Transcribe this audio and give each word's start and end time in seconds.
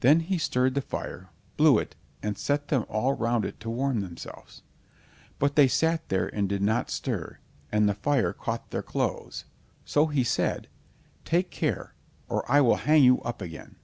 Then 0.00 0.20
he 0.20 0.36
stirred 0.36 0.74
the 0.74 0.82
fire, 0.82 1.30
blew 1.56 1.78
it, 1.78 1.96
and 2.22 2.36
set 2.36 2.68
them 2.68 2.84
all 2.86 3.14
round 3.14 3.46
it 3.46 3.58
to 3.60 3.70
warm 3.70 4.00
themselves. 4.02 4.62
But 5.38 5.56
they 5.56 5.68
sat 5.68 6.10
there 6.10 6.26
and 6.28 6.46
did 6.46 6.60
not 6.60 6.90
stir, 6.90 7.38
and 7.72 7.88
the 7.88 7.94
fire 7.94 8.34
caught 8.34 8.72
their 8.72 8.82
clothes. 8.82 9.46
So 9.86 10.08
he 10.08 10.22
said: 10.22 10.68
"Take 11.24 11.48
care, 11.50 11.94
or 12.28 12.44
I 12.46 12.60
will 12.60 12.76
hang 12.76 13.04
you 13.04 13.22
up 13.22 13.40
again." 13.40 13.76